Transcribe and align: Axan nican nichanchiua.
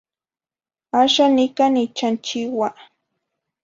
Axan 0.99 1.31
nican 1.37 1.71
nichanchiua. 1.73 2.67